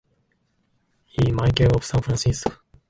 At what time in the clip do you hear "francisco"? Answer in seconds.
2.01-2.59